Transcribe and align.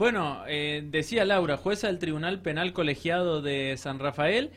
Bueno, 0.00 0.44
eh, 0.48 0.82
decía 0.86 1.26
Laura, 1.26 1.58
jueza 1.58 1.88
del 1.88 1.98
Tribunal 1.98 2.40
Penal 2.40 2.72
Colegiado 2.72 3.42
de 3.42 3.76
San 3.76 3.98
Rafael, 3.98 4.50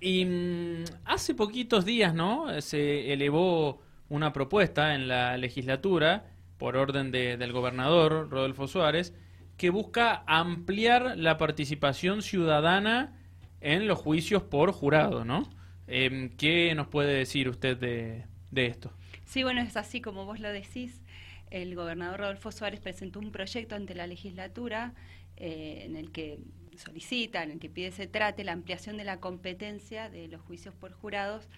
y 0.00 0.24
mm, 0.24 0.84
hace 1.04 1.34
poquitos 1.34 1.84
días, 1.84 2.14
¿no? 2.14 2.58
Se 2.62 3.12
elevó 3.12 3.82
una 4.08 4.32
propuesta 4.32 4.94
en 4.94 5.06
la 5.06 5.36
legislatura 5.36 6.24
por 6.56 6.78
orden 6.78 7.10
del 7.12 7.52
gobernador 7.52 8.30
Rodolfo 8.30 8.66
Suárez 8.66 9.12
que 9.58 9.68
busca 9.68 10.24
ampliar 10.26 11.18
la 11.18 11.36
participación 11.36 12.22
ciudadana 12.22 13.14
en 13.60 13.88
los 13.88 13.98
juicios 13.98 14.42
por 14.42 14.72
jurado, 14.72 15.22
¿no? 15.22 15.50
Em, 15.86 16.30
¿Qué 16.30 16.74
nos 16.74 16.86
puede 16.86 17.12
decir 17.12 17.50
usted 17.50 17.76
de, 17.76 18.24
esto? 18.66 18.90
Sí, 19.26 19.42
bueno, 19.42 19.60
es 19.60 19.76
así 19.76 20.00
como 20.00 20.24
vos 20.24 20.40
lo 20.40 20.50
decís. 20.50 21.02
El 21.50 21.74
gobernador 21.74 22.20
Rodolfo 22.20 22.52
Suárez 22.52 22.80
presentó 22.80 23.18
un 23.18 23.32
proyecto 23.32 23.74
ante 23.74 23.94
la 23.94 24.06
legislatura 24.06 24.94
eh, 25.36 25.82
en 25.84 25.96
el 25.96 26.10
que 26.10 26.38
solicita, 26.76 27.42
en 27.42 27.52
el 27.52 27.58
que 27.58 27.68
pide 27.68 27.90
se 27.90 28.06
trate 28.06 28.44
la 28.44 28.52
ampliación 28.52 28.96
de 28.96 29.04
la 29.04 29.20
competencia 29.20 30.08
de 30.08 30.28
los 30.28 30.40
juicios 30.40 30.74
por 30.74 30.92
jurados 30.92 31.48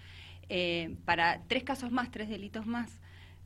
eh, 0.49 0.97
para 1.05 1.43
tres 1.47 1.63
casos 1.63 1.93
más, 1.93 2.11
tres 2.11 2.29
delitos 2.29 2.67
más. 2.67 3.01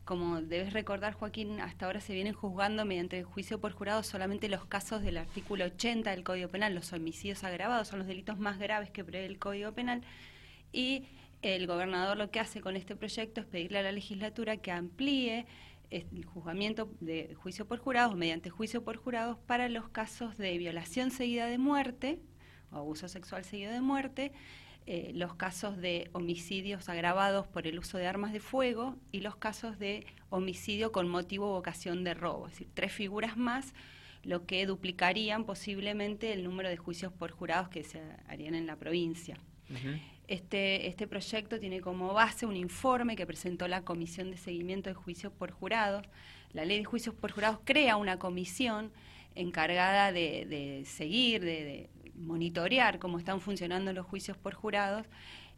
Como 0.04 0.42
debes 0.42 0.72
recordar, 0.72 1.14
Joaquín, 1.14 1.60
hasta 1.60 1.86
ahora 1.86 2.00
se 2.00 2.12
vienen 2.12 2.34
juzgando 2.34 2.84
mediante 2.84 3.18
el 3.18 3.24
juicio 3.24 3.58
por 3.60 3.72
jurado 3.72 4.02
solamente 4.02 4.48
los 4.48 4.66
casos 4.66 5.02
del 5.02 5.16
artículo 5.16 5.64
80 5.64 6.10
del 6.10 6.24
Código 6.24 6.48
Penal, 6.48 6.74
los 6.74 6.92
homicidios 6.92 7.42
agravados, 7.42 7.88
son 7.88 8.00
los 8.00 8.08
delitos 8.08 8.38
más 8.38 8.58
graves 8.58 8.90
que 8.90 9.02
prevé 9.02 9.24
el 9.26 9.38
Código 9.38 9.72
Penal. 9.72 10.02
Y 10.72 11.04
el 11.40 11.66
gobernador 11.66 12.16
lo 12.16 12.30
que 12.30 12.40
hace 12.40 12.60
con 12.60 12.76
este 12.76 12.96
proyecto 12.96 13.40
es 13.40 13.46
pedirle 13.46 13.78
a 13.78 13.82
la 13.82 13.92
legislatura 13.92 14.56
que 14.56 14.72
amplíe 14.72 15.46
el 15.90 16.24
juzgamiento 16.24 16.90
de 17.00 17.34
juicio 17.34 17.66
por 17.66 17.78
jurados 17.78 18.16
mediante 18.16 18.50
juicio 18.50 18.82
por 18.82 18.96
jurados 18.96 19.38
para 19.46 19.68
los 19.68 19.88
casos 19.88 20.36
de 20.36 20.56
violación 20.58 21.10
seguida 21.10 21.46
de 21.46 21.58
muerte 21.58 22.20
o 22.70 22.76
abuso 22.76 23.08
sexual 23.08 23.44
seguido 23.44 23.72
de 23.72 23.80
muerte 23.80 24.32
eh, 24.86 25.12
los 25.14 25.34
casos 25.34 25.78
de 25.78 26.10
homicidios 26.12 26.90
agravados 26.90 27.46
por 27.46 27.66
el 27.66 27.78
uso 27.78 27.96
de 27.96 28.06
armas 28.06 28.34
de 28.34 28.40
fuego 28.40 28.96
y 29.12 29.20
los 29.20 29.34
casos 29.34 29.78
de 29.78 30.04
homicidio 30.28 30.92
con 30.92 31.08
motivo 31.08 31.48
o 31.48 31.54
vocación 31.54 32.04
de 32.04 32.12
robo. 32.12 32.48
Es 32.48 32.52
decir, 32.52 32.68
tres 32.74 32.92
figuras 32.92 33.38
más, 33.38 33.72
lo 34.24 34.44
que 34.44 34.66
duplicarían 34.66 35.46
posiblemente 35.46 36.34
el 36.34 36.44
número 36.44 36.68
de 36.68 36.76
juicios 36.76 37.14
por 37.14 37.30
jurados 37.30 37.70
que 37.70 37.82
se 37.82 38.02
harían 38.28 38.54
en 38.54 38.66
la 38.66 38.76
provincia. 38.76 39.38
Este, 40.26 40.88
este 40.88 41.06
proyecto 41.06 41.60
tiene 41.60 41.80
como 41.80 42.14
base 42.14 42.46
un 42.46 42.56
informe 42.56 43.14
que 43.14 43.26
presentó 43.26 43.68
la 43.68 43.82
Comisión 43.82 44.30
de 44.30 44.38
Seguimiento 44.38 44.88
de 44.88 44.94
Juicios 44.94 45.32
por 45.32 45.50
Jurados. 45.50 46.06
La 46.52 46.64
ley 46.64 46.78
de 46.78 46.84
juicios 46.84 47.14
por 47.14 47.32
jurados 47.32 47.58
crea 47.64 47.96
una 47.96 48.18
comisión 48.18 48.92
encargada 49.34 50.12
de, 50.12 50.84
seguir, 50.86 51.42
de, 51.42 51.90
monitorear 52.14 53.00
cómo 53.00 53.18
están 53.18 53.40
funcionando 53.40 53.92
los 53.92 54.06
juicios 54.06 54.36
por 54.36 54.54
jurados. 54.54 55.06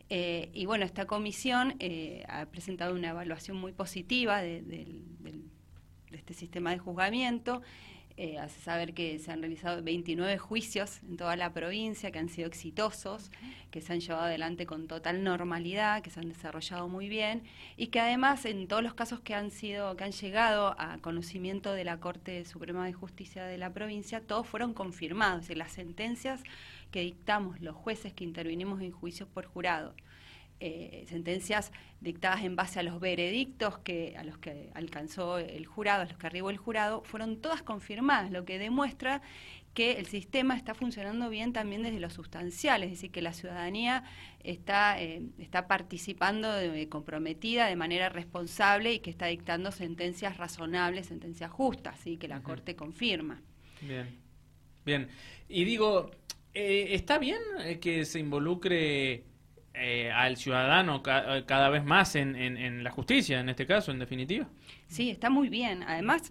Eh, 0.09 0.51
y 0.53 0.67
bueno, 0.67 0.85
esta 0.85 1.07
comisión 1.07 1.75
eh, 1.81 2.25
ha 2.29 2.47
presentado 2.47 2.95
una 2.95 3.11
evaluación 3.11 3.57
muy 3.57 3.73
positiva 3.73 4.41
de, 4.41 4.65
este 6.13 6.35
sistema 6.35 6.71
de 6.71 6.79
juzgamiento. 6.79 7.63
Eh, 8.19 8.39
hace 8.39 8.59
saber 8.63 8.95
que 8.95 9.19
se 9.19 9.31
han 9.31 9.41
realizado 9.41 9.83
29 9.83 10.39
juicios 10.39 11.03
en 11.03 11.19
toda 11.19 11.37
la 11.37 11.53
provincia 11.53 12.11
que 12.11 12.19
han 12.19 12.31
sido 12.31 12.49
exitosos, 12.49 13.31
que 13.71 13.83
se 13.83 13.93
han 13.93 14.01
llevado 14.01 14.25
adelante 14.25 14.65
con 14.65 14.89
total 14.89 15.23
normalidad, 15.23 16.01
que 16.01 16.09
se 16.09 16.21
han 16.21 16.31
desarrollado 16.31 16.89
muy 16.89 17.11
bien 17.11 17.43
y 17.77 17.89
que 17.89 18.01
además 18.01 18.47
en 18.47 18.69
todos 18.69 18.83
los 18.83 18.95
casos 18.95 19.21
que 19.21 19.35
han 19.35 19.51
sido 19.51 19.97
que 19.99 20.05
han 20.05 20.13
llegado 20.13 20.75
a 20.79 20.97
conocimiento 21.03 21.75
de 21.75 21.85
la 21.85 22.01
Corte 22.01 22.47
Suprema 22.47 22.87
de 22.87 22.95
Justicia 22.95 23.45
de 23.45 23.59
la 23.59 23.75
provincia, 23.75 24.23
todos 24.23 24.47
fueron 24.47 24.73
confirmados, 24.73 25.43
decir, 25.43 25.59
las 25.59 25.73
sentencias 25.73 26.43
que 26.91 27.03
dictamos 27.03 27.61
los 27.61 27.77
jueces 27.77 28.15
que 28.15 28.25
intervinimos 28.25 28.81
en 28.81 28.93
juicios 28.93 29.29
por 29.29 29.45
jurado. 29.45 29.95
Eh, 30.59 31.05
sentencias 31.09 31.71
dictadas 32.01 32.43
en 32.43 32.57
base 32.57 32.81
a 32.81 32.83
los 32.83 32.99
veredictos 32.99 33.79
que 33.79 34.17
a 34.17 34.25
los 34.25 34.39
que 34.39 34.71
alcanzó 34.73 35.37
el 35.37 35.67
jurado, 35.67 36.03
a 36.03 36.07
los 36.07 36.17
que 36.17 36.27
arribó 36.27 36.49
el 36.49 36.57
jurado, 36.57 37.03
fueron 37.05 37.43
todas 37.43 37.63
confirmadas, 37.63 38.31
lo 38.31 38.47
que 38.47 38.59
demuestra 38.59 39.21
que 39.77 39.99
el 39.99 40.07
sistema 40.07 40.57
está 40.57 40.73
funcionando 40.73 41.29
bien 41.29 41.53
también 41.53 41.83
desde 41.83 42.01
lo 42.01 42.09
sustancial, 42.09 42.83
es 42.83 42.91
decir, 42.93 43.11
que 43.11 43.21
la 43.21 43.35
ciudadanía 43.35 44.05
está, 44.43 44.99
eh, 44.99 45.21
está 45.39 45.69
participando 45.69 46.49
comprometida 46.89 47.67
de 47.67 47.77
manera 47.77 48.09
responsable 48.09 48.95
y 48.95 49.01
que 49.01 49.11
está 49.11 49.27
dictando 49.27 49.71
sentencias 49.73 50.39
razonables, 50.39 51.09
sentencias 51.09 51.51
justas, 51.51 52.07
y 52.07 52.17
que 52.17 52.27
la 52.27 52.43
Corte 52.43 52.75
confirma. 52.75 53.43
Bien, 53.83 54.09
bien. 54.87 55.09
Y 55.47 55.65
digo, 55.65 56.11
eh, 56.55 56.95
¿está 56.95 57.19
bien 57.19 57.43
eh, 57.63 57.79
que 57.79 58.07
se 58.07 58.19
involucre 58.19 59.25
al 60.15 60.37
ciudadano 60.37 61.03
cada 61.03 61.69
vez 61.69 61.85
más 61.85 62.17
en, 62.17 62.37
en 62.37 62.85
la 62.85 62.91
justicia, 62.91 63.41
en 63.41 63.49
este 63.49 63.67
caso, 63.67 63.93
en 63.93 63.99
definitiva? 63.99 64.47
Sí, 64.89 65.11
está 65.11 65.31
muy 65.31 65.49
bien. 65.49 65.83
Además, 65.83 66.31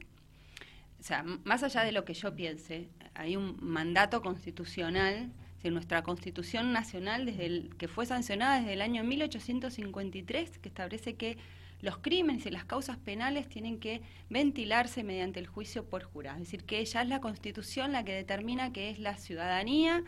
o 0.99 1.03
sea, 1.03 1.23
más 1.43 1.63
allá 1.63 1.83
de 1.83 1.91
lo 1.91 2.05
que 2.05 2.13
yo 2.13 2.35
piense, 2.35 2.89
hay 3.13 3.35
un 3.35 3.57
mandato 3.61 4.21
constitucional, 4.21 5.31
de 5.65 5.71
nuestra 5.71 6.03
Constitución 6.03 6.73
Nacional, 6.73 7.25
desde 7.25 7.47
el, 7.47 7.75
que 7.77 7.87
fue 7.87 8.05
sancionada 8.05 8.59
desde 8.59 8.73
el 8.73 8.81
año 8.83 9.03
1853, 9.03 10.59
que 10.59 10.69
establece 10.69 11.15
que 11.15 11.37
los 11.81 11.97
crímenes 11.97 12.45
y 12.45 12.51
las 12.51 12.65
causas 12.65 12.97
penales 12.97 13.49
tienen 13.49 13.79
que 13.79 14.03
ventilarse 14.29 15.03
mediante 15.03 15.39
el 15.39 15.47
juicio 15.47 15.83
por 15.83 16.03
jurado. 16.03 16.37
Es 16.37 16.43
decir, 16.43 16.65
que 16.65 16.79
ella 16.79 17.01
es 17.01 17.07
la 17.07 17.19
Constitución 17.19 17.91
la 17.91 18.05
que 18.05 18.13
determina 18.13 18.71
que 18.71 18.91
es 18.91 18.99
la 18.99 19.17
ciudadanía 19.17 20.03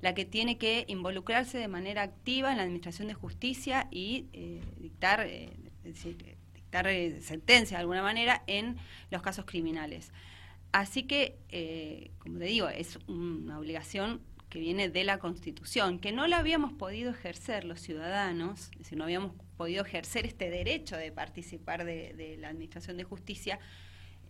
la 0.00 0.14
que 0.14 0.24
tiene 0.24 0.58
que 0.58 0.84
involucrarse 0.88 1.58
de 1.58 1.68
manera 1.68 2.02
activa 2.02 2.50
en 2.50 2.56
la 2.56 2.62
administración 2.62 3.08
de 3.08 3.14
justicia 3.14 3.88
y 3.90 4.26
eh, 4.32 4.60
dictar, 4.78 5.26
eh, 5.26 5.50
dictar 6.54 6.86
eh, 6.86 7.20
sentencia 7.20 7.76
de 7.76 7.82
alguna 7.82 8.02
manera 8.02 8.42
en 8.46 8.76
los 9.10 9.22
casos 9.22 9.44
criminales. 9.44 10.12
Así 10.72 11.02
que, 11.02 11.36
eh, 11.48 12.10
como 12.18 12.38
te 12.38 12.44
digo, 12.44 12.68
es 12.68 12.98
una 13.08 13.58
obligación 13.58 14.20
que 14.48 14.60
viene 14.60 14.88
de 14.88 15.04
la 15.04 15.18
Constitución, 15.18 15.98
que 15.98 16.12
no 16.12 16.26
la 16.26 16.38
habíamos 16.38 16.72
podido 16.72 17.10
ejercer 17.10 17.64
los 17.64 17.80
ciudadanos, 17.80 18.70
es 18.72 18.78
decir, 18.78 18.98
no 18.98 19.04
habíamos 19.04 19.32
podido 19.56 19.84
ejercer 19.84 20.26
este 20.26 20.50
derecho 20.50 20.96
de 20.96 21.12
participar 21.12 21.84
de, 21.84 22.36
la 22.38 22.48
Administración 22.48 22.96
de 22.96 23.04
Justicia, 23.04 23.58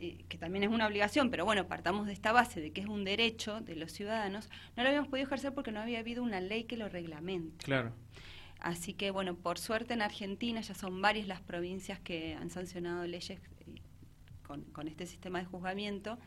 eh, 0.01 0.25
que 0.29 0.39
también 0.39 0.65
es 0.65 0.71
una 0.71 0.87
obligación, 0.87 1.31
pero 1.31 1.45
bueno, 1.45 1.67
partamos 1.67 2.07
de 2.07 2.13
esta 2.13 2.33
base 2.33 2.61
de 2.61 2.73
que 2.73 2.81
es 2.81 2.87
un 2.87 3.05
derecho 3.05 3.61
de 3.61 3.77
los 3.77 3.93
ciudadanos, 3.93 4.49
no 4.77 4.83
lo 4.83 4.89
habíamos 4.89 5.09
podido 5.09 5.27
ejercer 5.27 5.53
porque 5.53 5.73
no 5.73 5.81
había 5.81 5.99
habido 5.99 6.23
una 6.23 6.41
ley 6.41 6.65
que 6.65 6.77
lo 6.77 6.89
reglamente. 6.89 7.65
Claro. 7.65 7.93
Así 8.61 8.95
que 8.95 9.11
bueno, 9.11 9.35
por 9.35 9.59
suerte 9.59 9.95
en 9.95 10.03
Argentina 10.03 10.61
ya 10.61 10.75
son 10.75 11.01
varias 11.01 11.27
las 11.27 11.41
provincias 11.41 11.99
que 12.01 12.35
han 12.35 12.51
sancionado 12.51 13.07
leyes 13.07 13.41
con, 14.73 14.89
este 14.89 15.07
sistema 15.07 15.39
de 15.39 15.45
juzgamiento. 15.45 16.19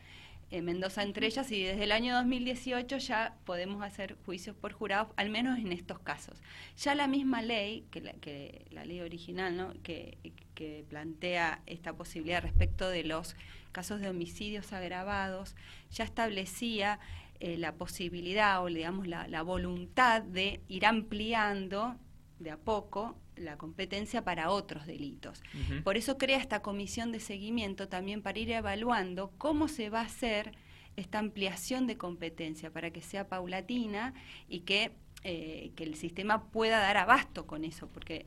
Eh, 0.54 0.62
Mendoza 0.62 1.02
entre 1.02 1.26
ellas 1.26 1.50
y 1.50 1.64
desde 1.64 1.82
el 1.82 1.90
año 1.90 2.14
2018 2.14 2.98
ya 2.98 3.34
podemos 3.44 3.82
hacer 3.82 4.16
juicios 4.24 4.54
por 4.54 4.72
jurados, 4.72 5.08
al 5.16 5.28
menos 5.28 5.58
en 5.58 5.72
estos 5.72 5.98
casos. 5.98 6.40
Ya 6.76 6.94
la 6.94 7.08
misma 7.08 7.42
ley, 7.42 7.84
que 7.90 8.00
la, 8.00 8.12
que 8.12 8.64
la 8.70 8.84
ley 8.84 9.00
original, 9.00 9.56
¿no? 9.56 9.74
que, 9.82 10.16
que 10.54 10.84
plantea 10.88 11.60
esta 11.66 11.94
posibilidad 11.94 12.40
respecto 12.40 12.88
de 12.88 13.02
los 13.02 13.34
casos 13.72 14.00
de 14.00 14.08
homicidios 14.08 14.72
agravados, 14.72 15.56
ya 15.90 16.04
establecía 16.04 17.00
eh, 17.40 17.58
la 17.58 17.72
posibilidad 17.72 18.62
o 18.62 18.66
digamos 18.66 19.08
la, 19.08 19.26
la 19.26 19.42
voluntad 19.42 20.22
de 20.22 20.60
ir 20.68 20.86
ampliando 20.86 21.96
de 22.44 22.52
a 22.52 22.56
poco 22.56 23.16
la 23.36 23.58
competencia 23.58 24.22
para 24.22 24.50
otros 24.50 24.86
delitos. 24.86 25.42
Por 25.82 25.96
eso 25.96 26.18
crea 26.18 26.38
esta 26.38 26.62
comisión 26.62 27.10
de 27.10 27.18
seguimiento 27.18 27.88
también 27.88 28.22
para 28.22 28.38
ir 28.38 28.50
evaluando 28.52 29.32
cómo 29.38 29.66
se 29.66 29.90
va 29.90 30.00
a 30.00 30.04
hacer 30.04 30.52
esta 30.96 31.18
ampliación 31.18 31.88
de 31.88 31.96
competencia 31.96 32.70
para 32.70 32.92
que 32.92 33.00
sea 33.00 33.28
paulatina 33.28 34.14
y 34.48 34.60
que, 34.60 34.92
eh, 35.24 35.72
que 35.74 35.82
el 35.82 35.96
sistema 35.96 36.44
pueda 36.50 36.78
dar 36.78 36.96
abasto 36.96 37.48
con 37.48 37.64
eso, 37.64 37.88
porque 37.88 38.26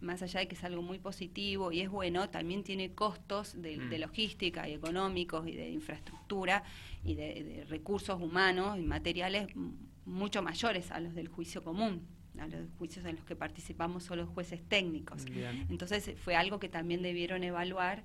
más 0.00 0.20
allá 0.22 0.40
de 0.40 0.48
que 0.48 0.56
es 0.56 0.64
algo 0.64 0.82
muy 0.82 0.98
positivo 0.98 1.70
y 1.70 1.80
es 1.80 1.88
bueno, 1.88 2.28
también 2.28 2.64
tiene 2.64 2.92
costos 2.92 3.62
de, 3.62 3.76
mm. 3.76 4.00
logística 4.00 4.68
y 4.68 4.72
económicos 4.72 5.46
y 5.46 5.52
de 5.52 5.70
infraestructura 5.70 6.64
y 7.04 7.14
de 7.14 7.64
recursos 7.68 8.20
humanos 8.20 8.76
y 8.78 8.82
materiales 8.82 9.46
mucho 10.04 10.42
mayores 10.42 10.90
a 10.90 10.98
los 10.98 11.14
del 11.14 11.28
juicio 11.28 11.62
común 11.62 12.04
a 12.38 12.46
los 12.46 12.70
juicios 12.78 13.04
en 13.04 13.16
los 13.16 13.24
que 13.24 13.36
participamos 13.36 14.04
son 14.04 14.18
los 14.18 14.28
jueces 14.28 14.62
técnicos. 14.68 15.24
Entonces 15.68 16.12
fue 16.22 16.36
algo 16.36 16.58
que 16.58 16.68
también 16.68 17.02
debieron 17.02 17.44
evaluar 17.44 18.04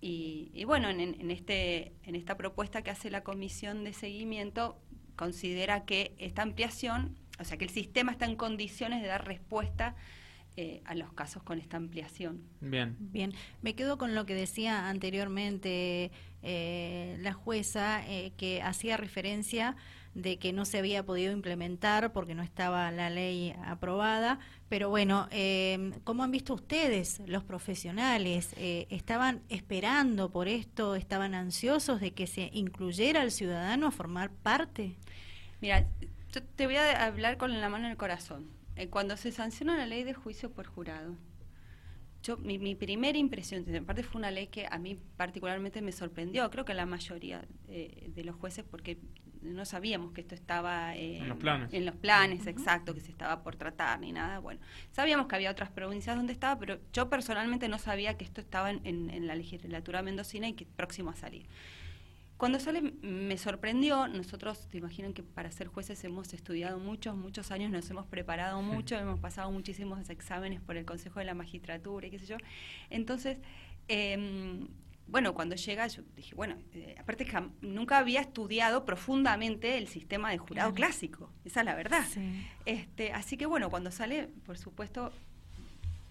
y, 0.00 0.64
bueno, 0.66 0.90
en, 0.90 1.30
este, 1.30 1.92
en 2.02 2.14
esta 2.14 2.36
propuesta 2.36 2.82
que 2.82 2.90
hace 2.90 3.10
la 3.10 3.22
comisión 3.22 3.84
de 3.84 3.94
seguimiento 3.94 4.78
considera 5.16 5.86
que 5.86 6.14
esta 6.18 6.42
ampliación, 6.42 7.16
o 7.38 7.44
sea, 7.44 7.56
que 7.56 7.64
el 7.64 7.70
sistema 7.70 8.12
está 8.12 8.26
en 8.26 8.36
condiciones 8.36 9.00
de 9.00 9.08
dar 9.08 9.26
respuesta 9.26 9.94
eh, 10.56 10.82
a 10.84 10.94
los 10.94 11.12
casos 11.14 11.42
con 11.42 11.58
esta 11.58 11.78
ampliación. 11.78 12.42
Bien. 12.60 12.96
Bien, 13.00 13.32
me 13.62 13.74
quedo 13.74 13.96
con 13.96 14.14
lo 14.14 14.26
que 14.26 14.34
decía 14.34 14.90
anteriormente 14.90 16.10
eh, 16.42 17.16
la 17.20 17.32
jueza, 17.32 18.06
eh, 18.06 18.34
que 18.36 18.60
hacía 18.60 18.98
referencia 18.98 19.74
de 20.14 20.38
que 20.38 20.52
no 20.52 20.64
se 20.64 20.78
había 20.78 21.04
podido 21.04 21.32
implementar 21.32 22.12
porque 22.12 22.34
no 22.34 22.42
estaba 22.42 22.90
la 22.90 23.10
ley 23.10 23.54
aprobada. 23.64 24.38
Pero 24.68 24.88
bueno, 24.88 25.28
eh, 25.30 25.92
¿cómo 26.04 26.22
han 26.22 26.30
visto 26.30 26.54
ustedes, 26.54 27.20
los 27.26 27.44
profesionales? 27.44 28.54
¿Estaban 28.56 29.42
esperando 29.48 30.30
por 30.30 30.48
esto? 30.48 30.94
¿Estaban 30.94 31.34
ansiosos 31.34 32.00
de 32.00 32.12
que 32.12 32.26
se 32.26 32.50
incluyera 32.52 33.20
al 33.20 33.30
ciudadano 33.30 33.88
a 33.88 33.90
formar 33.90 34.30
parte? 34.30 34.96
Mira, 35.60 35.86
yo 36.32 36.42
te 36.42 36.66
voy 36.66 36.76
a 36.76 37.06
hablar 37.06 37.36
con 37.36 37.60
la 37.60 37.68
mano 37.68 37.86
en 37.86 37.92
el 37.92 37.96
corazón. 37.96 38.50
Eh, 38.76 38.88
cuando 38.88 39.16
se 39.16 39.30
sanciona 39.30 39.76
la 39.76 39.86
ley 39.86 40.02
de 40.02 40.14
juicio 40.14 40.50
por 40.50 40.66
jurado, 40.66 41.16
yo, 42.24 42.38
mi, 42.38 42.74
primera 42.74 43.16
impresión, 43.18 43.64
en 43.68 43.84
parte 43.84 44.02
fue 44.02 44.18
una 44.18 44.30
ley 44.30 44.48
que 44.48 44.66
a 44.68 44.78
mí 44.78 44.98
particularmente 45.16 45.82
me 45.82 45.92
sorprendió, 45.92 46.50
creo 46.50 46.64
que 46.64 46.74
la 46.74 46.86
mayoría 46.86 47.46
eh, 47.68 48.10
de 48.14 48.24
los 48.24 48.34
jueces, 48.34 48.64
porque 48.68 48.98
no 49.44 49.64
sabíamos 49.64 50.12
que 50.12 50.20
esto 50.22 50.34
estaba 50.34 50.96
en 50.96 51.28
los 51.28 51.38
planes, 51.38 51.72
en 51.72 51.84
los 51.84 51.94
planes 51.94 52.46
exacto, 52.46 52.94
que 52.94 53.00
se 53.00 53.10
estaba 53.10 53.42
por 53.42 53.56
tratar 53.56 54.00
ni 54.00 54.12
nada. 54.12 54.38
Bueno, 54.40 54.60
sabíamos 54.90 55.26
que 55.26 55.36
había 55.36 55.50
otras 55.50 55.70
provincias 55.70 56.16
donde 56.16 56.32
estaba, 56.32 56.58
pero 56.58 56.78
yo 56.92 57.08
personalmente 57.08 57.68
no 57.68 57.78
sabía 57.78 58.16
que 58.16 58.24
esto 58.24 58.40
estaba 58.40 58.70
en, 58.70 58.84
en 58.84 59.26
la 59.26 59.34
legislatura 59.34 60.02
mendocina 60.02 60.48
y 60.48 60.54
que 60.54 60.66
próximo 60.66 61.10
a 61.10 61.14
salir. 61.14 61.46
Cuando 62.36 62.58
sale 62.58 62.82
me 63.00 63.38
sorprendió, 63.38 64.08
nosotros, 64.08 64.66
te 64.68 64.78
imaginan 64.78 65.14
que 65.14 65.22
para 65.22 65.52
ser 65.52 65.68
jueces 65.68 66.02
hemos 66.02 66.34
estudiado 66.34 66.80
muchos, 66.80 67.16
muchos 67.16 67.52
años, 67.52 67.70
nos 67.70 67.88
hemos 67.90 68.06
preparado 68.06 68.60
mucho, 68.60 68.96
hemos 68.96 69.20
pasado 69.20 69.52
muchísimos 69.52 70.10
exámenes 70.10 70.60
por 70.60 70.76
el 70.76 70.84
Consejo 70.84 71.20
de 71.20 71.26
la 71.26 71.34
Magistratura 71.34 72.08
y 72.08 72.10
qué 72.10 72.18
sé 72.18 72.26
yo. 72.26 72.36
Entonces, 72.90 73.38
em, 73.86 74.66
bueno, 75.06 75.34
cuando 75.34 75.54
llega, 75.54 75.86
yo 75.86 76.02
dije, 76.16 76.34
bueno, 76.34 76.56
eh, 76.72 76.96
aparte 76.98 77.24
que 77.26 77.38
nunca 77.60 77.98
había 77.98 78.20
estudiado 78.20 78.84
profundamente 78.84 79.76
el 79.78 79.88
sistema 79.88 80.30
de 80.30 80.38
jurado 80.38 80.72
clásico, 80.72 81.30
esa 81.44 81.60
es 81.60 81.66
la 81.66 81.74
verdad. 81.74 82.04
Este, 82.64 83.12
así 83.12 83.36
que 83.36 83.46
bueno, 83.46 83.70
cuando 83.70 83.90
sale, 83.90 84.28
por 84.46 84.56
supuesto, 84.58 85.12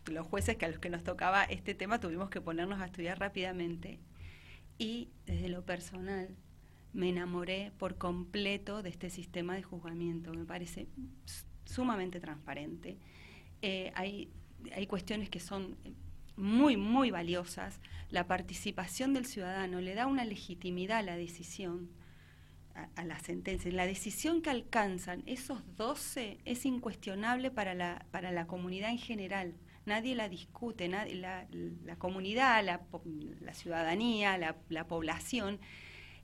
los 0.06 0.28
jueces 0.28 0.58
que 0.58 0.66
a 0.66 0.70
los 0.70 0.80
que 0.80 0.90
nos 0.90 1.04
tocaba 1.04 1.44
este 1.44 1.74
tema 1.74 2.00
tuvimos 2.00 2.30
que 2.30 2.42
ponernos 2.42 2.82
a 2.82 2.86
estudiar 2.86 3.20
rápidamente 3.20 4.00
y 4.78 5.10
desde 5.26 5.50
lo 5.50 5.64
personal 5.64 6.36
me 6.94 7.10
enamoré 7.10 7.72
por 7.78 7.98
completo 7.98 8.84
de 8.84 8.90
este 8.90 9.10
sistema 9.10 9.56
de 9.56 9.64
juzgamiento. 9.64 10.34
Me 10.34 10.46
parece 10.46 10.88
sumamente 11.66 12.20
transparente. 12.20 12.98
Eh, 13.62 13.92
hay, 13.96 14.30
hay 14.76 14.86
cuestiones 14.86 15.30
que 15.30 15.40
son 15.40 15.78
muy, 16.36 16.78
muy 16.78 17.12
valiosas. 17.12 17.80
La 18.10 18.28
participación 18.28 19.14
del 19.14 19.26
ciudadano 19.26 19.82
le 19.82 19.96
da 19.96 20.08
una 20.08 20.26
legitimidad 20.26 21.00
a 21.00 21.04
la 21.04 21.18
decisión, 21.18 21.90
a, 22.96 23.04
la 23.04 23.20
sentencia. 23.20 23.72
La 23.72 23.86
decisión 23.86 24.42
que 24.42 24.50
alcanzan 24.50 25.24
esos 25.26 25.62
12 25.76 26.40
es 26.46 26.66
incuestionable 26.66 27.52
para 27.52 27.74
la, 27.74 28.06
para 28.12 28.32
la 28.32 28.48
comunidad 28.48 28.90
en 28.90 29.00
general 29.00 29.56
nadie 29.86 30.16
la 30.16 30.30
discute, 30.30 30.88
nadie, 30.88 31.16
la, 31.16 31.48
comunidad, 31.98 32.64
la, 32.64 33.54
ciudadanía, 33.54 34.38
la, 34.38 34.88
población, 34.88 35.60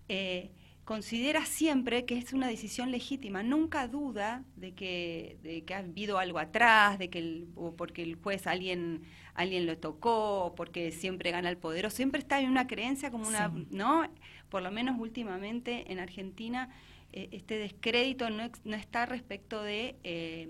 eh, 0.08 0.52
considera 0.86 1.46
siempre 1.46 2.06
que 2.06 2.18
es 2.18 2.34
una 2.34 2.48
decisión 2.48 2.92
legítima, 2.92 3.44
nunca 3.44 3.88
duda 3.88 4.44
de 4.56 4.74
que, 4.74 5.38
de 5.44 5.64
que 5.64 5.74
ha 5.74 5.80
habido 5.80 6.18
algo 6.18 6.40
atrás, 6.40 6.98
de 6.98 7.10
que 7.10 7.46
o 7.56 7.76
porque 7.76 8.02
el 8.02 8.16
juez 8.16 8.48
alguien, 8.48 9.04
alguien 9.40 9.66
lo 9.66 9.78
tocó, 9.78 10.54
porque 10.58 10.92
siempre 10.92 11.32
gana 11.32 11.50
el 11.50 11.58
poder, 11.58 11.86
o 11.86 11.90
siempre 11.90 12.20
está 12.20 12.42
en 12.42 12.50
una 12.50 12.68
creencia 12.68 13.10
como 13.10 13.26
una, 13.26 13.50
¿no? 13.72 14.06
Por 14.50 14.62
lo 14.62 14.70
menos 14.70 15.00
últimamente 15.00 15.90
en 15.92 16.00
Argentina 16.00 16.70
eh, 17.14 17.30
este 17.32 17.58
descrédito 17.58 18.30
no, 18.30 18.52
no, 18.66 18.76
está 18.76 19.06
respecto 19.06 19.64
de, 19.64 19.96
eh, 20.04 20.50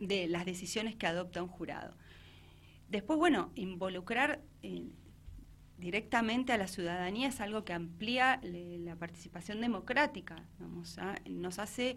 de 0.00 0.26
las 0.26 0.44
decisiones 0.44 0.96
que 0.96 1.06
adopta 1.06 1.44
un 1.44 1.48
jurado. 1.48 1.96
Después, 2.88 3.20
bueno, 3.20 3.52
involucrar 3.54 4.42
eh, 4.64 4.90
directamente 5.78 6.52
a 6.52 6.58
la 6.58 6.66
ciudadanía 6.66 7.28
es 7.28 7.40
algo 7.40 7.64
que 7.64 7.72
amplía 7.72 8.40
la 8.42 8.96
participación 8.96 9.60
democrática, 9.60 10.44
¿ah? 10.98 11.14
nos 11.30 11.58
hace, 11.60 11.96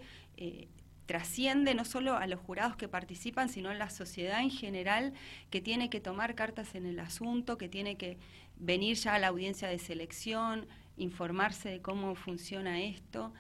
trasciende 1.06 1.76
no 1.76 1.86
solo 1.86 2.16
a 2.18 2.28
los 2.28 2.40
jurados 2.40 2.76
que 2.76 2.88
participan, 2.88 3.50
sino 3.50 3.70
a 3.70 3.74
la 3.76 3.90
sociedad 3.90 4.42
en 4.42 4.52
general 4.52 5.14
que 5.50 5.62
tiene 5.62 5.90
que 5.90 6.02
tomar 6.02 6.36
cartas 6.36 6.76
en 6.76 6.86
el 6.86 7.00
asunto, 7.00 7.58
que 7.58 7.70
tiene 7.70 7.96
que 7.96 8.18
venir 8.58 8.96
ya 8.98 9.16
a 9.16 9.20
la 9.20 9.28
audiencia 9.28 9.68
de 9.68 9.80
selección, 9.80 10.68
informarse 10.98 11.70
de 11.70 11.82
cómo 11.82 12.16
funciona 12.16 12.82
esto. 12.82 13.34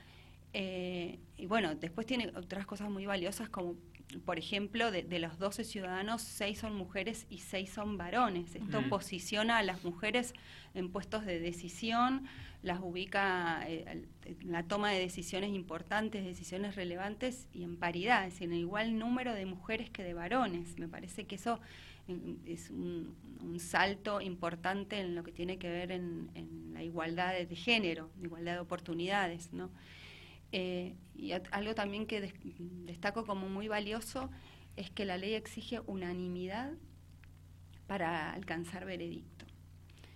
Eh, 0.58 1.20
y 1.36 1.48
bueno, 1.48 1.76
después 1.76 2.08
tiene 2.08 2.32
otras 2.34 2.66
cosas 2.66 2.90
muy 2.90 3.06
valiosas 3.06 3.50
como 3.50 3.76
por 4.24 4.40
ejemplo, 4.40 4.92
de, 4.92 5.20
los 5.20 5.38
12 5.40 5.64
ciudadanos, 5.64 6.22
6 6.22 6.60
son 6.60 6.76
mujeres 6.76 7.26
y 7.30 7.40
6 7.40 7.70
son 7.70 7.98
varones. 7.98 8.56
Esto 8.56 8.82
posiciona 8.88 9.58
a 9.58 9.64
las 9.64 9.84
mujeres 9.84 10.34
en 10.74 10.92
puestos 10.92 11.26
de 11.26 11.40
decisión, 11.40 12.26
las 12.62 12.80
ubica 12.82 13.68
eh, 13.68 14.06
en 14.24 14.52
la 14.52 14.64
toma 14.64 14.92
de 14.92 15.00
decisiones 15.00 15.52
importantes, 15.52 16.24
decisiones 16.24 16.76
relevantes 16.76 17.48
y 17.52 17.64
en 17.64 17.78
paridad, 17.78 18.26
es 18.26 18.34
decir, 18.34 18.50
en 18.50 18.58
igual 18.58 18.98
número 18.98 19.34
de 19.34 19.46
mujeres 19.46 19.90
que 19.90 20.04
de 20.04 20.14
varones. 20.14 20.78
Me 20.80 20.88
parece 20.88 21.26
que 21.26 21.36
eso 21.36 21.60
es 22.46 22.70
un, 22.70 23.16
salto 23.60 24.22
importante 24.22 25.00
en 25.00 25.16
lo 25.16 25.24
que 25.24 25.32
tiene 25.32 25.58
que 25.58 25.70
ver 25.70 25.92
en, 25.92 26.30
en 26.36 26.74
la 26.74 26.84
igualdad 26.84 27.34
de 27.34 27.56
género, 27.56 28.10
igualdad 28.22 28.54
de 28.54 28.60
oportunidades, 28.60 29.52
¿no? 29.54 29.70
Eh, 30.52 30.96
y 31.16 31.32
algo 31.32 31.76
también 31.76 32.06
que 32.06 32.34
destaco 32.86 33.26
como 33.26 33.50
muy 33.50 33.68
valioso 33.68 34.30
es 34.76 34.90
que 34.90 35.06
la 35.06 35.18
ley 35.18 35.34
exige 35.34 35.80
unanimidad 35.86 36.74
para 37.88 38.32
alcanzar 38.34 38.86
veredicto. 38.86 39.46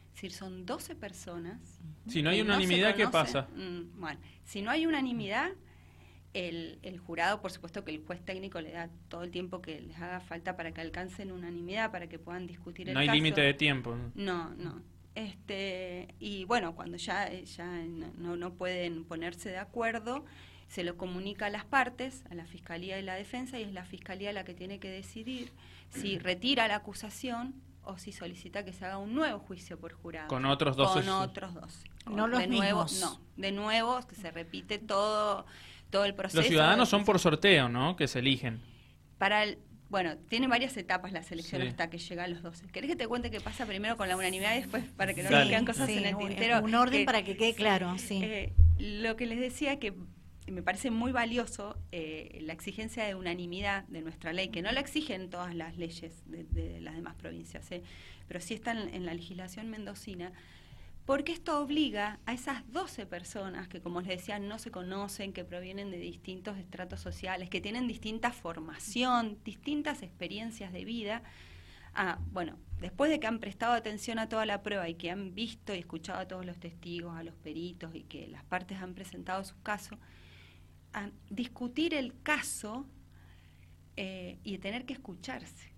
Es 0.10 0.16
decir, 0.16 0.32
son 0.34 0.66
12 0.66 0.96
personas. 0.96 1.80
Si 2.08 2.22
no 2.22 2.30
hay 2.30 2.42
unanimidad, 2.42 2.96
¿qué 2.96 3.08
pasa? 3.08 3.48
Mm, 3.56 4.00
bueno, 4.00 4.20
si 4.44 4.62
no 4.62 4.72
hay 4.72 4.86
unanimidad, 4.86 5.52
el, 6.34 6.80
el, 6.84 7.00
jurado, 7.00 7.42
por 7.42 7.52
supuesto 7.52 7.84
que 7.84 7.92
el 7.92 8.04
juez 8.06 8.24
técnico 8.24 8.62
le 8.62 8.72
da 8.72 8.90
todo 9.08 9.24
el 9.24 9.32
tiempo 9.32 9.62
que 9.62 9.82
les 9.82 9.98
haga 9.98 10.20
falta 10.20 10.56
para 10.56 10.74
que 10.74 10.82
alcancen 10.82 11.32
unanimidad, 11.32 11.92
para 11.92 12.08
que 12.08 12.20
puedan 12.20 12.48
discutir 12.48 12.90
el 12.90 12.96
caso. 12.96 13.06
No 13.06 13.12
hay 13.12 13.18
límite 13.18 13.42
de 13.42 13.54
tiempo. 13.54 13.96
No, 14.14 14.54
no. 14.56 14.82
Este, 15.16 16.14
y 16.20 16.46
bueno, 16.46 16.76
cuando 16.76 16.98
ya, 16.98 17.32
ya 17.32 17.66
no, 18.18 18.36
no 18.36 18.54
pueden 18.54 19.04
ponerse 19.04 19.50
de 19.50 19.58
acuerdo, 19.58 20.26
se 20.68 20.84
lo 20.84 20.98
comunica 20.98 21.48
a 21.48 21.50
las 21.50 21.66
partes, 21.66 22.24
a 22.30 22.36
la 22.36 22.46
Fiscalía 22.46 23.00
y 23.00 23.02
la 23.02 23.16
Defensa, 23.16 23.60
y 23.60 23.64
es 23.64 23.74
la 23.74 23.86
Fiscalía 23.86 24.32
la 24.32 24.44
que 24.44 24.54
tiene 24.54 24.80
que 24.80 24.90
decidir 24.90 25.52
si 25.90 26.20
retira 26.20 26.68
la 26.68 26.76
acusación 26.76 27.56
o 27.84 27.98
si 27.98 28.12
solicita 28.12 28.64
que 28.64 28.72
se 28.72 28.86
haga 28.86 28.98
un 28.98 29.14
nuevo 29.16 29.40
juicio 29.40 29.80
por 29.80 29.94
jurado. 29.94 30.28
Con 30.28 30.46
otros 30.46 30.78
dos. 30.78 30.92
Con 30.92 31.10
otros 31.10 31.54
dos. 31.56 31.84
No 32.08 32.28
los 32.28 32.40
de 32.40 32.48
nuevo, 32.48 32.86
No, 33.00 33.20
de 33.36 33.52
nuevo 33.52 34.00
se 34.02 34.32
repite 34.32 34.78
todo, 34.78 35.46
todo 35.90 36.06
el 36.06 36.14
proceso. 36.14 36.42
Los 36.42 36.48
ciudadanos 36.48 36.90
son 36.90 37.04
por 37.04 37.20
sorteo, 37.20 37.68
¿no? 37.68 37.96
Que 37.96 38.08
se 38.08 38.20
eligen. 38.20 38.62
Para 39.18 39.44
el, 39.44 39.58
bueno, 39.90 40.18
tiene 40.18 40.48
varias 40.48 40.78
etapas 40.78 41.12
la 41.12 41.24
selección 41.24 41.62
hasta 41.64 41.90
que 41.90 41.98
llega 41.98 42.24
a 42.24 42.28
los 42.28 42.44
12. 42.44 42.68
¿Querés 42.68 42.92
que 42.92 42.96
te 42.96 43.08
cuente 43.08 43.32
qué 43.32 43.42
pasa 43.42 43.66
primero 43.66 43.98
con 43.98 44.08
la 44.08 44.16
unanimidad 44.16 44.56
y 44.56 44.60
después 44.60 44.84
para 44.96 45.14
que 45.14 45.24
no 45.24 45.30
queden 45.30 45.66
cosas 45.66 45.90
en 45.90 46.06
el 46.06 46.18
tintero? 46.18 46.62
Un 46.64 46.76
orden 46.76 47.06
para 47.06 47.24
que 47.24 47.36
quede 47.36 47.56
claro, 47.56 47.98
sí. 47.98 48.22
Eh, 48.24 48.54
lo 48.78 49.16
que 49.16 49.26
les 49.26 49.40
decía 49.40 49.80
que 49.80 49.94
me 50.48 50.62
parece 50.62 50.92
muy 50.92 51.12
valioso 51.12 51.78
eh, 51.92 52.40
la 52.42 52.54
exigencia 52.54 53.04
de 53.04 53.16
unanimidad 53.16 53.84
de 53.88 54.02
nuestra 54.02 54.32
ley, 54.32 54.50
que 54.50 54.62
no 54.62 54.72
la 54.72 54.80
exigen 54.80 55.30
todas 55.30 55.56
las 55.56 55.78
leyes 55.78 56.24
de, 56.26 56.80
las 56.82 56.96
demás 56.96 57.16
provincias, 57.16 57.72
¿eh? 57.72 57.84
pero 58.28 58.40
sí 58.40 58.54
está 58.54 58.72
en 58.72 59.06
la 59.06 59.14
legislación 59.14 59.70
mendocina 59.70 60.32
porque 61.10 61.32
esto 61.32 61.60
obliga 61.60 62.20
a 62.28 62.34
esas 62.34 62.72
12 62.72 63.08
personas 63.08 63.68
que, 63.68 63.82
como 63.82 64.00
les 64.00 64.10
decía, 64.10 64.38
no 64.38 64.60
se 64.60 64.70
conocen, 64.70 65.34
que 65.34 65.44
provienen 65.44 65.90
de 65.90 65.98
distintos 65.98 66.56
estratos 66.60 67.00
sociales, 67.00 67.50
que 67.50 67.62
tienen 67.62 67.88
distinta 67.88 68.32
formación, 68.32 69.40
distintas 69.44 70.04
experiencias 70.04 70.72
de 70.72 70.86
vida, 70.86 71.24
a, 71.96 72.20
bueno, 72.32 72.60
después 72.80 73.10
de 73.10 73.20
que 73.20 73.26
han 73.26 73.40
prestado 73.40 73.74
atención 73.74 74.20
a 74.20 74.30
toda 74.30 74.46
la 74.46 74.62
prueba 74.62 74.88
y 74.88 74.94
que 74.94 75.10
han 75.10 75.34
visto 75.34 75.74
y 75.74 75.80
escuchado 75.80 76.20
a 76.20 76.28
todos 76.28 76.46
los 76.46 76.60
testigos, 76.60 77.18
a 77.18 77.24
los 77.24 77.34
peritos 77.34 77.96
y 77.96 78.04
que 78.04 78.28
las 78.28 78.44
partes 78.44 78.78
han 78.78 78.94
presentado 78.94 79.44
sus 79.44 79.58
casos, 79.64 79.98
a 80.94 81.10
discutir 81.32 81.96
el 81.96 82.22
caso 82.22 82.86
eh, 83.98 84.38
y 84.44 84.60
tener 84.60 84.86
que 84.86 84.94
escucharse. 84.94 85.74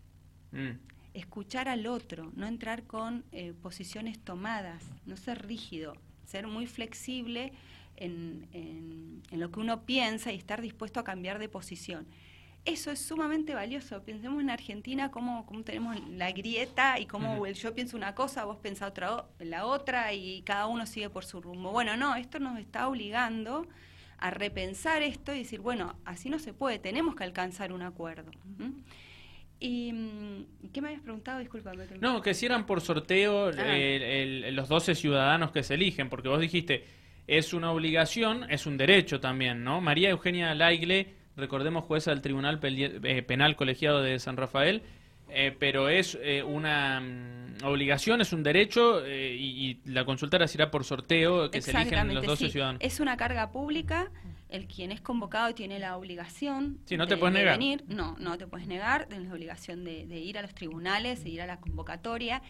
Mm 0.51 0.90
escuchar 1.13 1.67
al 1.67 1.87
otro, 1.87 2.31
no 2.35 2.47
entrar 2.47 2.83
con 2.83 3.23
eh, 3.31 3.53
posiciones 3.61 4.19
tomadas, 4.19 4.83
no 5.05 5.17
ser 5.17 5.45
rígido, 5.45 5.95
ser 6.25 6.47
muy 6.47 6.67
flexible 6.67 7.51
en, 7.97 8.47
en, 8.53 9.39
lo 9.39 9.51
que 9.51 9.59
uno 9.59 9.85
piensa 9.85 10.31
y 10.31 10.35
estar 10.35 10.61
dispuesto 10.61 10.99
a 10.99 11.03
cambiar 11.03 11.39
de 11.39 11.49
posición. 11.49 12.07
Eso 12.63 12.91
es 12.91 12.99
sumamente 12.99 13.55
valioso. 13.55 14.03
Pensemos 14.03 14.41
en 14.41 14.51
Argentina 14.51 15.09
cómo, 15.09 15.45
cómo 15.47 15.63
tenemos 15.63 15.99
la 16.09 16.31
grieta 16.31 16.99
y 16.99 17.07
cómo 17.07 17.47
yo 17.47 17.73
pienso 17.73 17.97
una 17.97 18.13
cosa, 18.13 18.45
vos 18.45 18.57
pensás 18.57 18.89
otra, 18.89 19.25
la 19.39 19.65
otra 19.65 20.13
y 20.13 20.43
cada 20.43 20.67
uno 20.67 20.85
sigue 20.85 21.09
por 21.09 21.25
su 21.25 21.41
rumbo. 21.41 21.71
Bueno, 21.71 21.97
no, 21.97 22.15
esto 22.15 22.39
nos 22.39 22.59
está 22.59 22.87
obligando 22.87 23.67
a 24.19 24.29
repensar 24.29 25.01
esto 25.01 25.33
y 25.33 25.39
decir, 25.39 25.59
bueno, 25.59 25.95
así 26.05 26.29
no 26.29 26.37
se 26.37 26.53
puede, 26.53 26.77
tenemos 26.77 27.15
que 27.15 27.23
alcanzar 27.23 27.73
un 27.73 27.81
acuerdo. 27.81 28.31
¿Y 29.61 29.93
mm, 29.93 30.71
qué 30.73 30.81
me 30.81 30.89
habías 30.89 31.03
preguntado? 31.03 31.39
Disculpame. 31.39 31.85
no, 32.01 32.21
que 32.21 32.33
si 32.33 32.47
eran 32.47 32.65
por 32.65 32.81
sorteo 32.81 33.51
ah. 33.57 34.51
los 34.51 34.67
12 34.67 34.95
ciudadanos 34.95 35.51
que 35.51 35.61
se 35.61 35.75
eligen, 35.75 36.09
porque 36.09 36.27
vos 36.27 36.41
dijiste, 36.41 36.83
es 37.27 37.53
una 37.53 37.71
obligación, 37.71 38.49
es 38.49 38.65
un 38.65 38.75
derecho 38.75 39.19
también, 39.19 39.63
¿no? 39.63 39.79
María 39.79 40.09
Eugenia 40.09 40.55
Laigle, 40.55 41.13
recordemos 41.37 41.85
jueza 41.85 42.09
del 42.09 42.21
Tribunal 42.21 42.59
eh, 42.63 43.21
Penal 43.21 43.55
Colegiado 43.55 44.01
de 44.01 44.17
San 44.17 44.35
Rafael, 44.35 44.81
eh, 45.29 45.55
pero 45.57 45.89
es 45.89 46.17
eh, 46.23 46.41
una 46.41 46.99
mm, 46.99 47.63
obligación, 47.63 48.19
es 48.19 48.33
un 48.33 48.41
derecho 48.41 49.07
y, 49.07 49.79
la 49.85 50.05
consulta 50.05 50.45
se 50.47 50.57
irá 50.57 50.71
por 50.71 50.83
sorteo 50.83 51.51
que 51.51 51.61
se 51.61 51.69
eligen 51.69 52.15
los 52.15 52.25
12 52.25 52.49
ciudadanos. 52.49 52.81
Es 52.81 52.99
una 52.99 53.15
carga 53.15 53.51
pública, 53.51 54.09
el 54.51 54.67
quien 54.67 54.91
es 54.91 55.01
convocado 55.01 55.53
tiene 55.55 55.79
la 55.79 55.97
obligación 55.97 56.79
sí, 56.85 56.97
no 56.97 57.07
te 57.07 57.17
puedes 57.17 57.33
negar. 57.33 57.57
venir, 57.57 57.83
no, 57.87 58.15
no 58.19 58.37
te 58.37 58.47
puedes 58.47 58.67
negar, 58.67 59.07
tienes 59.07 59.27
la 59.27 59.33
obligación 59.33 59.83
de, 59.83 60.05
de 60.05 60.19
ir 60.19 60.37
a 60.37 60.41
los 60.41 60.53
tribunales, 60.53 61.23
de 61.23 61.29
ir 61.29 61.41
a 61.41 61.47
la 61.47 61.59
convocatoria 61.59 62.41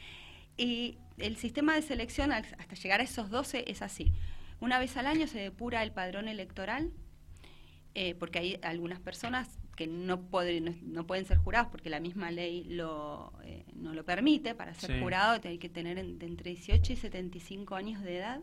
y 0.58 0.98
el 1.18 1.38
sistema 1.38 1.76
de 1.76 1.82
selección 1.82 2.32
hasta 2.32 2.76
llegar 2.76 3.00
a 3.00 3.04
esos 3.04 3.30
12 3.30 3.66
es 3.68 3.82
así. 3.82 4.12
Una 4.60 4.80
vez 4.80 4.98
al 4.98 5.08
año 5.08 5.28
se 5.28 5.40
depura 5.40 5.84
el 5.84 5.92
padrón 5.92 6.28
electoral, 6.28 6.92
eh, 7.96 8.16
porque 8.16 8.40
hay 8.40 8.60
algunas 8.62 9.00
personas 9.00 9.60
que 9.82 9.88
no 9.88 10.22
pueden, 10.22 10.78
no, 10.94 11.08
pueden 11.08 11.26
ser 11.26 11.38
jurados 11.38 11.70
porque 11.72 11.90
la 11.90 12.00
misma 12.00 12.30
ley 12.30 12.66
lo, 12.66 13.34
eh, 13.44 13.66
no 13.74 13.96
lo 13.96 14.06
permite. 14.06 14.54
Para 14.54 14.76
ser 14.76 15.02
jurado 15.02 15.42
hay 15.44 15.58
que 15.58 15.70
tener 15.70 15.98
entre 15.98 16.52
18 16.52 16.94
y 16.94 16.96
75 16.96 17.74
años 17.74 18.04
de 18.04 18.18
edad, 18.18 18.42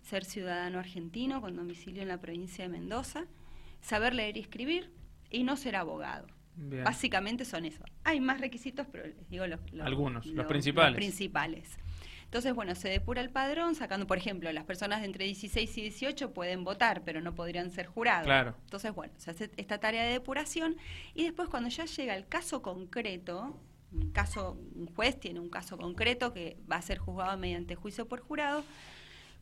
ser 0.00 0.24
ciudadano 0.24 0.78
argentino 0.78 1.42
con 1.42 1.54
domicilio 1.54 2.00
en 2.00 2.08
la 2.08 2.18
provincia 2.18 2.64
de 2.64 2.70
Mendoza, 2.70 3.26
saber 3.82 4.14
leer 4.14 4.38
y 4.38 4.40
escribir 4.40 4.90
y 5.30 5.44
no 5.44 5.58
ser 5.58 5.76
abogado. 5.76 6.28
Básicamente 6.56 7.44
son 7.44 7.66
eso. 7.66 7.84
Hay 8.02 8.20
más 8.20 8.40
requisitos, 8.40 8.86
pero 8.90 9.06
les 9.06 9.28
digo 9.28 9.46
los, 9.46 9.60
algunos, 9.82 10.24
los 10.24 10.46
principales. 10.46 10.92
Los 10.92 10.96
principales. 10.96 11.78
Entonces, 12.24 12.54
bueno, 12.54 12.74
se 12.74 12.88
depura 12.88 13.20
el 13.20 13.30
padrón, 13.30 13.74
sacando, 13.74 14.06
por 14.06 14.18
ejemplo, 14.18 14.50
las 14.52 14.64
personas 14.64 15.00
de 15.00 15.06
entre 15.06 15.24
16 15.26 15.78
y 15.78 15.82
18 15.82 16.32
pueden 16.32 16.64
votar, 16.64 17.02
pero 17.04 17.20
no 17.20 17.34
podrían 17.34 17.70
ser 17.70 17.86
jurados. 17.86 18.26
Claro. 18.26 18.54
Entonces, 18.64 18.92
bueno, 18.94 19.12
se 19.18 19.30
hace 19.30 19.50
esta 19.56 19.78
tarea 19.78 20.04
de 20.04 20.12
depuración 20.12 20.76
y 21.14 21.24
después 21.24 21.48
cuando 21.48 21.68
ya 21.68 21.84
llega 21.84 22.16
el 22.16 22.26
caso 22.26 22.62
concreto, 22.62 23.60
un 23.92 24.10
caso, 24.10 24.58
un 24.74 24.86
juez 24.94 25.18
tiene 25.18 25.40
un 25.40 25.48
caso 25.48 25.78
concreto 25.78 26.32
que 26.32 26.56
va 26.70 26.76
a 26.76 26.82
ser 26.82 26.98
juzgado 26.98 27.36
mediante 27.38 27.76
juicio 27.76 28.08
por 28.08 28.20
jurado, 28.20 28.64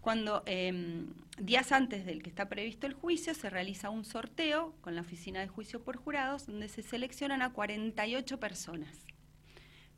cuando 0.02 0.42
em, 0.46 1.06
días 1.38 1.70
antes 1.70 2.04
del 2.04 2.22
que 2.22 2.28
está 2.28 2.48
previsto 2.48 2.86
el 2.88 2.92
juicio 2.92 3.34
se 3.34 3.48
realiza 3.48 3.88
un 3.88 4.04
sorteo 4.04 4.74
con 4.80 4.96
la 4.96 5.00
oficina 5.00 5.40
de 5.40 5.46
juicio 5.46 5.82
por 5.82 5.96
jurados 5.96 6.46
donde 6.46 6.68
se 6.68 6.82
seleccionan 6.82 7.40
a 7.40 7.52
48 7.52 8.40
personas, 8.40 9.06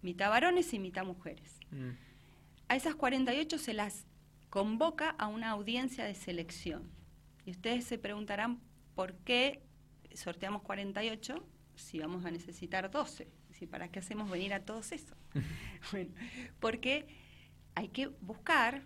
mitad 0.03 0.29
varones 0.29 0.73
y 0.75 0.79
mitad 0.79 1.05
mujeres. 1.05 1.59
Mm. 1.71 1.91
A 2.68 2.76
esas 2.76 2.94
48 2.94 3.59
se 3.59 3.75
las 3.75 4.06
convoca 4.50 5.11
a 5.11 5.28
una 5.28 5.50
audiencia 5.50 6.04
de 6.04 6.14
selección. 6.14 6.90
Y 7.44 7.50
ustedes 7.50 7.85
se 7.85 7.99
preguntarán 7.99 8.61
por 8.94 9.14
qué 9.16 9.62
sorteamos 10.14 10.62
48 10.62 11.47
si 11.75 11.99
vamos 11.99 12.25
a 12.25 12.30
necesitar 12.30 12.90
12. 12.90 13.28
¿Para 13.71 13.88
qué 13.88 14.00
hacemos 14.00 14.30
venir 14.30 14.52
a 14.52 14.64
todos 14.64 14.92
eso? 14.92 15.16
bueno, 15.92 16.12
porque 16.61 17.06
hay 17.75 17.88
que 17.88 18.09
buscar 18.09 18.83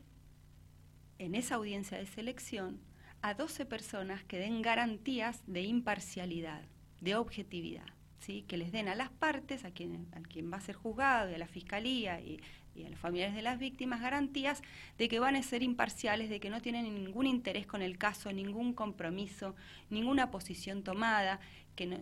en 1.19 1.35
esa 1.35 1.57
audiencia 1.57 1.99
de 1.99 2.07
selección 2.07 2.81
a 3.21 3.35
12 3.35 3.67
personas 3.67 4.23
que 4.25 4.39
den 4.39 4.63
garantías 4.63 5.43
de 5.47 5.63
imparcialidad, 5.63 6.63
de 7.01 7.17
objetividad, 7.17 7.87
¿sí? 8.21 8.43
que 8.43 8.57
les 8.57 8.71
den 8.71 8.89
a 8.89 8.95
las 8.95 9.11
partes, 9.11 9.65
a 9.65 9.73
quien, 9.73 10.07
a 10.13 10.21
quien 10.21 10.53
va 10.53 10.59
a 10.59 10.61
ser 10.61 10.77
juzgado 10.77 11.31
y 11.31 11.35
a 11.35 11.39
la 11.39 11.49
fiscalía 11.49 12.21
y 12.21 12.41
y 12.79 12.85
a 12.85 12.91
los 12.91 12.99
familiares 12.99 13.35
de 13.35 13.43
las 13.43 13.59
víctimas 13.59 14.01
garantías 14.01 14.63
de 14.97 15.09
que 15.09 15.19
van 15.19 15.37
a 15.37 15.43
ser 15.43 15.63
imparciales, 15.63 16.31
de 16.31 16.41
que 16.41 16.51
no 16.51 16.63
tienen 16.63 16.95
ningún 16.95 17.27
interés 17.27 17.67
con 17.67 17.83
el 17.83 17.99
caso, 17.99 18.33
ningún 18.33 18.73
compromiso, 18.73 19.55
ninguna 19.91 20.31
posición 20.31 20.83
tomada, 20.83 21.41
que, 21.75 22.01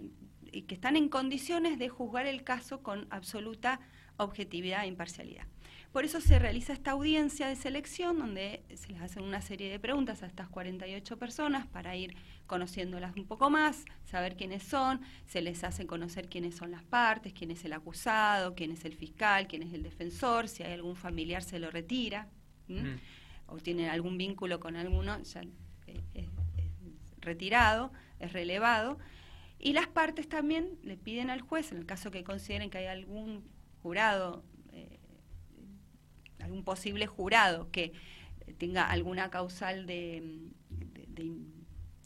que 0.67 0.75
están 0.75 0.97
en 0.97 1.09
condiciones 1.09 1.79
de 1.79 1.89
juzgar 1.89 2.27
el 2.27 2.45
caso 2.45 2.83
con 2.83 3.07
absoluta 3.11 3.81
objetividad 4.17 4.85
e 4.85 4.89
imparcialidad. 4.89 5.47
Por 5.97 6.05
eso 6.05 6.21
se 6.21 6.39
realiza 6.39 6.75
esta 6.75 6.91
audiencia 6.91 7.49
de 7.49 7.57
selección 7.57 8.19
donde 8.19 8.63
se 8.75 8.93
les 8.93 9.01
hacen 9.01 9.23
una 9.23 9.41
serie 9.41 9.71
de 9.71 9.79
preguntas 9.79 10.23
a 10.23 10.27
estas 10.27 10.47
48 10.47 11.17
personas 11.17 11.67
para 11.69 11.97
ir 11.97 12.15
conociéndolas 12.47 13.17
un 13.17 13.25
poco 13.25 13.49
más, 13.49 13.87
saber 14.05 14.37
quiénes 14.37 14.63
son, 14.63 15.01
se 15.25 15.41
les 15.41 15.65
hace 15.65 15.87
conocer 15.87 16.29
quiénes 16.29 16.55
son 16.55 16.71
las 16.71 16.83
partes, 16.83 17.33
quién 17.33 17.51
es 17.51 17.65
el 17.65 17.73
acusado, 17.73 18.55
quién 18.55 18.73
es 18.73 18.85
el 18.85 18.93
fiscal, 18.93 19.47
quién 19.47 19.63
es 19.63 19.73
el 19.73 19.83
defensor, 19.83 20.49
si 20.49 20.65
hay 20.65 20.75
algún 20.75 20.97
familiar 20.97 21.43
se 21.43 21.59
lo 21.59 21.71
retira 21.71 22.29
o 23.47 23.57
tiene 23.57 23.89
algún 23.89 24.19
vínculo 24.19 24.61
con 24.61 24.77
alguno, 24.77 25.19
ya 25.23 25.41
eh, 25.87 26.03
es 26.13 26.29
retirado, 27.21 27.91
es 28.21 28.35
relevado. 28.35 28.99
Y 29.59 29.73
las 29.73 29.87
partes 29.87 30.29
también 30.29 30.79
le 30.83 30.99
piden 30.99 31.31
al 31.31 31.41
juez, 31.41 31.73
en 31.73 31.79
el 31.79 31.87
caso 31.87 32.11
que 32.11 32.23
consideren 32.23 32.69
que 32.69 32.77
hay 32.77 32.87
algún 32.89 33.45
jurado 33.83 34.45
algún 36.47 36.65
posible 36.65 37.07
jurado 37.07 37.71
que 37.71 37.93
tenga 38.59 38.89
alguna 38.89 39.31
causal 39.31 39.87
de, 39.87 40.23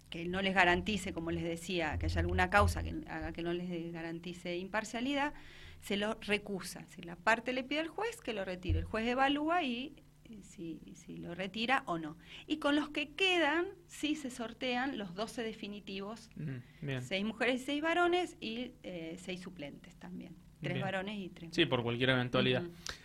que 0.08 0.24
no 0.26 0.42
les 0.42 0.54
garantice, 0.54 1.12
como 1.12 1.30
les 1.30 1.44
decía, 1.44 1.98
que 1.98 2.06
haya 2.06 2.20
alguna 2.20 2.50
causa 2.50 2.82
que 2.82 2.94
haga 3.08 3.32
que 3.32 3.42
no 3.42 3.52
les 3.52 3.92
garantice 3.92 4.56
imparcialidad, 4.56 5.32
se 5.80 5.96
lo 5.96 6.18
recusa. 6.20 6.84
Si 6.86 7.02
la 7.02 7.16
parte 7.16 7.52
le 7.52 7.62
pide 7.62 7.80
al 7.80 7.88
juez, 7.88 8.20
que 8.20 8.32
lo 8.32 8.44
retire. 8.44 8.80
El 8.80 8.84
juez 8.84 9.06
evalúa 9.06 9.62
y 9.62 9.94
si, 10.42 10.80
si, 10.94 11.16
lo 11.16 11.34
retira 11.34 11.82
o 11.86 11.98
no. 11.98 12.16
Y 12.46 12.58
con 12.58 12.76
los 12.76 12.88
que 12.90 13.10
quedan, 13.10 13.66
sí 13.86 14.14
se 14.14 14.30
sortean 14.30 14.98
los 14.98 15.14
12 15.14 15.42
definitivos, 15.42 16.30
seis 17.00 17.24
mujeres 17.24 17.62
y 17.62 17.64
seis 17.64 17.82
varones 17.82 18.36
y 18.40 18.72
eh, 18.82 19.16
seis 19.18 19.40
suplentes 19.40 19.96
también. 19.96 20.36
Tres 20.60 20.80
varones 20.80 21.18
y 21.18 21.30
tres. 21.30 21.50
Sí, 21.54 21.64
por 21.64 21.82
cualquier 21.82 22.10
eventualidad. 22.10 22.62